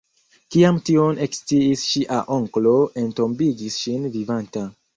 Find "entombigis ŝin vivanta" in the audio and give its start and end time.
3.05-4.69